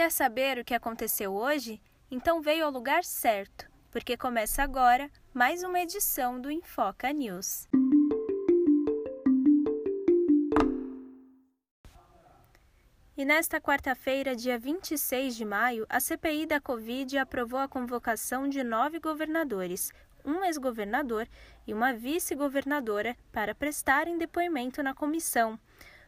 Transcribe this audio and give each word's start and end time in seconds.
Quer 0.00 0.10
saber 0.10 0.56
o 0.56 0.64
que 0.64 0.72
aconteceu 0.72 1.34
hoje? 1.34 1.78
Então 2.10 2.40
veio 2.40 2.64
ao 2.64 2.70
lugar 2.70 3.04
certo, 3.04 3.70
porque 3.90 4.16
começa 4.16 4.62
agora 4.62 5.10
mais 5.34 5.62
uma 5.62 5.78
edição 5.78 6.40
do 6.40 6.50
Infoca 6.50 7.12
News. 7.12 7.68
E 13.14 13.26
nesta 13.26 13.60
quarta-feira, 13.60 14.34
dia 14.34 14.58
26 14.58 15.36
de 15.36 15.44
maio, 15.44 15.84
a 15.86 16.00
CPI 16.00 16.46
da 16.46 16.62
Covid 16.62 17.18
aprovou 17.18 17.60
a 17.60 17.68
convocação 17.68 18.48
de 18.48 18.64
nove 18.64 18.98
governadores, 19.00 19.92
um 20.24 20.42
ex-governador 20.44 21.28
e 21.66 21.74
uma 21.74 21.92
vice-governadora 21.92 23.14
para 23.30 23.54
prestarem 23.54 24.16
depoimento 24.16 24.82
na 24.82 24.94
comissão. 24.94 25.60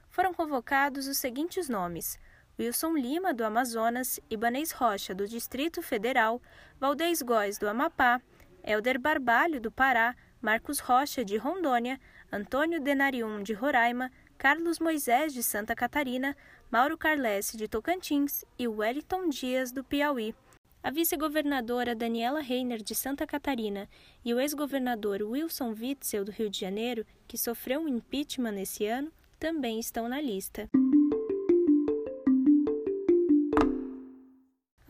Foram 0.09 0.33
convocados 0.33 1.07
os 1.07 1.19
seguintes 1.19 1.69
nomes: 1.69 2.19
Wilson 2.59 2.97
Lima, 2.97 3.33
do 3.33 3.45
Amazonas, 3.45 4.21
Ibanez 4.29 4.73
Rocha, 4.73 5.15
do 5.15 5.27
Distrito 5.27 5.81
Federal, 5.83 6.41
Valdez 6.79 7.23
Góes, 7.23 7.59
do 7.59 7.69
Amapá, 7.69 8.21
Helder 8.63 9.01
Barbalho, 9.01 9.61
do 9.61 9.71
Pará, 9.71 10.15
Marcos 10.41 10.79
Rocha, 10.79 11.25
de 11.25 11.37
Rondônia, 11.37 11.99
Antônio 12.31 12.81
Denarium, 12.81 13.43
de 13.43 13.53
Roraima, 13.53 14.11
Carlos 14.37 14.79
Moisés, 14.79 15.33
de 15.33 15.43
Santa 15.43 15.75
Catarina, 15.75 16.37
Mauro 16.71 16.99
Carlesse, 16.99 17.57
de 17.57 17.69
Tocantins 17.69 18.45
e 18.59 18.67
Wellington 18.67 19.29
Dias, 19.29 19.71
do 19.73 19.85
Piauí. 19.85 20.35
A 20.83 20.91
vice-governadora 20.91 21.95
Daniela 21.95 22.41
Reiner, 22.41 22.83
de 22.83 22.95
Santa 22.95 23.25
Catarina, 23.25 23.89
e 24.25 24.35
o 24.35 24.41
ex-governador 24.41 25.23
Wilson 25.23 25.71
Witzel, 25.71 26.25
do 26.25 26.33
Rio 26.33 26.51
de 26.51 26.59
Janeiro, 26.59 27.07
que 27.29 27.39
sofreu 27.39 27.81
um 27.81 27.89
impeachment 27.89 28.61
esse 28.61 28.85
ano, 28.87 29.13
também 29.39 29.79
estão 29.79 30.09
na 30.09 30.21
lista. 30.21 30.69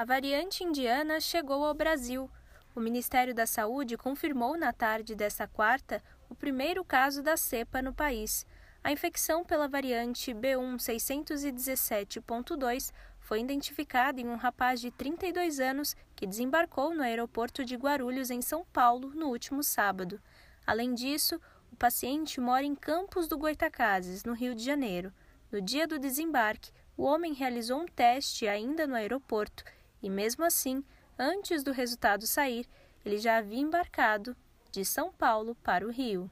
A 0.02 0.04
variante 0.04 0.64
indiana 0.64 1.20
chegou 1.20 1.64
ao 1.64 1.72
Brasil. 1.72 2.28
O 2.74 2.80
Ministério 2.80 3.32
da 3.32 3.46
Saúde 3.46 3.96
confirmou 3.96 4.58
na 4.58 4.72
tarde 4.72 5.14
desta 5.14 5.46
quarta 5.46 6.02
o 6.28 6.34
primeiro 6.34 6.84
caso 6.84 7.22
da 7.22 7.36
cepa 7.36 7.80
no 7.80 7.94
país. 7.94 8.44
A 8.82 8.90
infecção 8.90 9.44
pela 9.44 9.68
variante 9.68 10.34
B1617.2 10.34 12.92
foi 13.20 13.42
identificada 13.42 14.20
em 14.20 14.26
um 14.26 14.34
rapaz 14.34 14.80
de 14.80 14.90
32 14.90 15.60
anos 15.60 15.94
que 16.16 16.26
desembarcou 16.26 16.92
no 16.92 17.04
aeroporto 17.04 17.64
de 17.64 17.76
Guarulhos, 17.76 18.28
em 18.28 18.42
São 18.42 18.64
Paulo, 18.72 19.12
no 19.14 19.28
último 19.28 19.62
sábado. 19.62 20.20
Além 20.66 20.94
disso, 20.94 21.40
o 21.70 21.76
paciente 21.76 22.40
mora 22.40 22.64
em 22.64 22.74
Campos 22.74 23.28
do 23.28 23.38
Goitacazes, 23.38 24.24
no 24.24 24.32
Rio 24.32 24.52
de 24.52 24.64
Janeiro. 24.64 25.12
No 25.52 25.62
dia 25.62 25.86
do 25.86 25.96
desembarque, 25.96 26.72
o 26.96 27.04
homem 27.04 27.34
realizou 27.34 27.82
um 27.82 27.86
teste 27.86 28.48
ainda 28.48 28.84
no 28.84 28.96
aeroporto 28.96 29.62
e, 30.02 30.10
mesmo 30.10 30.44
assim, 30.44 30.82
antes 31.18 31.62
do 31.62 31.72
resultado 31.72 32.26
sair, 32.26 32.66
ele 33.04 33.18
já 33.18 33.38
havia 33.38 33.60
embarcado 33.60 34.36
de 34.70 34.84
São 34.84 35.12
Paulo 35.12 35.54
para 35.62 35.86
o 35.86 35.90
Rio. 35.90 36.30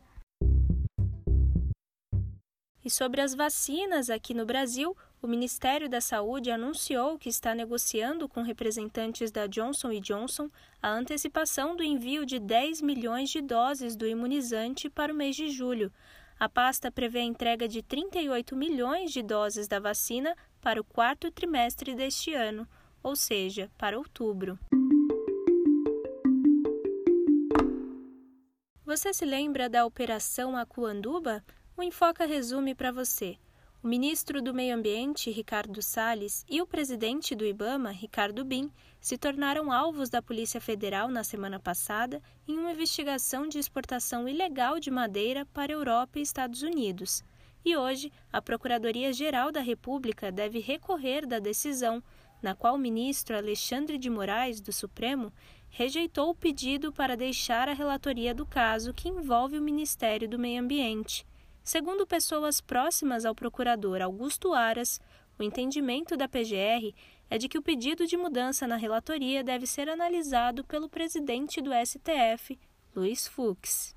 E 2.83 2.89
sobre 2.89 3.21
as 3.21 3.35
vacinas 3.35 4.09
aqui 4.09 4.33
no 4.33 4.47
Brasil, 4.47 4.97
o 5.21 5.27
Ministério 5.27 5.87
da 5.87 6.01
Saúde 6.01 6.51
anunciou 6.51 7.19
que 7.19 7.29
está 7.29 7.55
negociando 7.55 8.27
com 8.27 8.41
representantes 8.41 9.31
da 9.31 9.47
Johnson 9.47 9.91
Johnson 10.01 10.49
a 10.83 10.89
antecipação 10.89 11.77
do 11.77 11.83
envio 11.83 12.25
de 12.25 12.39
10 12.39 12.81
milhões 12.81 13.29
de 13.29 13.43
doses 13.43 13.95
do 13.95 14.07
imunizante 14.07 14.89
para 14.89 15.13
o 15.13 15.17
mês 15.17 15.37
de 15.37 15.51
julho. 15.51 15.93
A 16.39 16.49
pasta 16.49 16.91
prevê 16.91 17.19
a 17.19 17.25
entrega 17.25 17.69
de 17.69 17.83
38 17.83 18.57
milhões 18.57 19.13
de 19.13 19.23
doses 19.23 19.69
da 19.69 19.79
vacina 19.79 20.35
para 20.63 20.81
o 20.81 20.85
quarto 20.85 21.31
trimestre 21.31 21.95
deste 21.95 22.33
ano, 22.33 22.67
ou 23.03 23.17
seja, 23.17 23.71
para 23.77 23.99
outubro. 23.99 24.59
Você 28.85 29.15
se 29.15 29.25
lembra 29.25 29.69
da 29.69 29.87
Operação 29.87 30.57
Acuanduba? 30.57 31.45
O 31.77 31.83
Enfoca 31.83 32.27
resume 32.27 32.75
para 32.75 32.91
você. 32.91 33.39
O 33.83 33.89
ministro 33.89 34.43
do 34.43 34.53
Meio 34.53 34.75
Ambiente, 34.75 35.31
Ricardo 35.31 35.81
Salles, 35.81 36.45
e 36.51 36.61
o 36.61 36.67
presidente 36.67 37.35
do 37.35 37.47
IBAMA, 37.47 37.93
Ricardo 37.93 38.45
Bin, 38.45 38.71
se 39.01 39.17
tornaram 39.17 39.73
alvos 39.73 40.11
da 40.11 40.21
Polícia 40.21 40.61
Federal 40.61 41.09
na 41.09 41.25
semana 41.25 41.59
passada 41.59 42.21
em 42.47 42.59
uma 42.59 42.73
investigação 42.73 43.49
de 43.49 43.59
exportação 43.59 44.29
ilegal 44.29 44.79
de 44.79 44.91
madeira 44.91 45.47
para 45.47 45.73
Europa 45.73 46.19
e 46.19 46.23
Estados 46.23 46.61
Unidos. 46.63 47.25
E 47.65 47.75
hoje, 47.77 48.13
a 48.31 48.43
Procuradoria-Geral 48.43 49.51
da 49.51 49.61
República 49.61 50.31
deve 50.31 50.59
recorrer 50.59 51.27
da 51.27 51.39
decisão, 51.39 52.03
na 52.43 52.55
qual 52.55 52.75
o 52.75 52.79
ministro 52.79 53.37
Alexandre 53.37 53.99
de 53.99 54.09
Moraes, 54.09 54.61
do 54.61 54.73
Supremo, 54.73 55.33
rejeitou 55.69 56.31
o 56.31 56.35
pedido 56.35 56.93
para 56.93 57.17
deixar 57.17 57.69
a 57.69 57.73
relatoria 57.73 58.35
do 58.35 58.45
caso 58.45 58.93
que 58.93 59.09
envolve 59.09 59.59
o 59.59 59.63
Ministério 59.63 60.29
do 60.29 60.39
Meio 60.39 60.61
Ambiente. 60.61 61.27
Segundo 61.63 62.07
pessoas 62.07 62.61
próximas 62.61 63.25
ao 63.25 63.35
procurador 63.35 64.03
Augusto 64.03 64.53
Aras, 64.53 65.01
o 65.39 65.43
entendimento 65.43 66.17
da 66.17 66.29
PGR 66.29 66.93
é 67.31 67.39
de 67.39 67.49
que 67.49 67.57
o 67.57 67.63
pedido 67.63 68.07
de 68.07 68.17
mudança 68.17 68.67
na 68.67 68.77
relatoria 68.77 69.45
deve 69.45 69.67
ser 69.67 69.89
analisado 69.89 70.65
pelo 70.65 70.89
presidente 70.89 71.63
do 71.63 71.71
STF, 71.73 72.59
Luiz 72.95 73.29
Fux. 73.29 73.95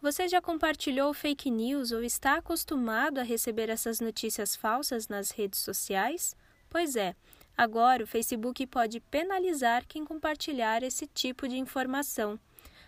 Você 0.00 0.28
já 0.28 0.40
compartilhou 0.40 1.12
fake 1.12 1.50
news 1.50 1.90
ou 1.90 2.02
está 2.02 2.36
acostumado 2.36 3.18
a 3.18 3.22
receber 3.22 3.68
essas 3.68 4.00
notícias 4.00 4.54
falsas 4.54 5.08
nas 5.08 5.30
redes 5.30 5.60
sociais? 5.60 6.36
Pois 6.68 6.96
é, 6.96 7.16
agora 7.56 8.04
o 8.04 8.06
Facebook 8.06 8.66
pode 8.66 9.00
penalizar 9.00 9.86
quem 9.86 10.04
compartilhar 10.04 10.82
esse 10.82 11.06
tipo 11.06 11.48
de 11.48 11.56
informação 11.56 12.38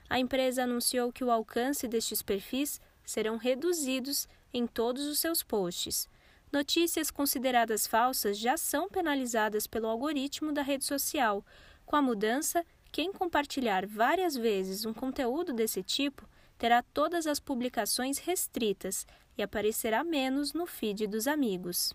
a 0.08 0.18
empresa 0.18 0.64
anunciou 0.64 1.12
que 1.12 1.22
o 1.22 1.30
alcance 1.30 1.86
destes 1.86 2.22
perfis 2.22 2.80
serão 3.04 3.36
reduzidos 3.36 4.26
em 4.52 4.66
todos 4.66 5.04
os 5.06 5.18
seus 5.18 5.42
posts. 5.42 6.08
Notícias 6.50 7.10
consideradas 7.10 7.86
falsas 7.86 8.38
já 8.38 8.56
são 8.56 8.88
penalizadas 8.88 9.66
pelo 9.66 9.86
algoritmo 9.86 10.50
da 10.50 10.62
rede 10.62 10.86
social. 10.86 11.44
Com 11.84 11.96
a 11.96 12.02
mudança, 12.02 12.64
quem 12.90 13.12
compartilhar 13.12 13.86
várias 13.86 14.34
vezes 14.34 14.86
um 14.86 14.94
conteúdo 14.94 15.52
desse 15.52 15.82
tipo 15.82 16.26
terá 16.58 16.82
todas 16.82 17.26
as 17.26 17.38
publicações 17.38 18.18
restritas 18.18 19.06
e 19.36 19.42
aparecerá 19.42 20.02
menos 20.02 20.52
no 20.52 20.66
feed 20.66 21.06
dos 21.06 21.26
amigos. 21.26 21.94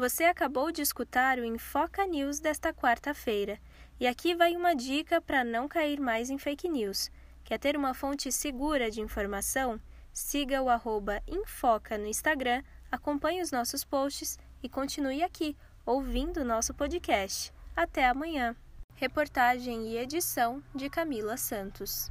Você 0.00 0.24
acabou 0.24 0.72
de 0.72 0.80
escutar 0.80 1.38
o 1.38 1.44
Infoca 1.44 2.06
News 2.06 2.40
desta 2.40 2.72
quarta-feira. 2.72 3.60
E 4.00 4.06
aqui 4.06 4.34
vai 4.34 4.56
uma 4.56 4.74
dica 4.74 5.20
para 5.20 5.44
não 5.44 5.68
cair 5.68 6.00
mais 6.00 6.30
em 6.30 6.38
fake 6.38 6.70
news. 6.70 7.10
Quer 7.44 7.58
ter 7.58 7.76
uma 7.76 7.92
fonte 7.92 8.32
segura 8.32 8.90
de 8.90 9.02
informação? 9.02 9.78
Siga 10.10 10.62
o 10.62 10.70
arroba 10.70 11.22
Infoca 11.28 11.98
no 11.98 12.06
Instagram, 12.06 12.62
acompanhe 12.90 13.42
os 13.42 13.52
nossos 13.52 13.84
posts 13.84 14.38
e 14.62 14.70
continue 14.70 15.22
aqui, 15.22 15.54
ouvindo 15.84 16.40
o 16.40 16.44
nosso 16.44 16.72
podcast. 16.72 17.52
Até 17.76 18.06
amanhã! 18.06 18.56
Reportagem 19.00 19.88
e 19.88 19.96
edição 19.96 20.62
de 20.74 20.90
Camila 20.90 21.34
Santos. 21.38 22.06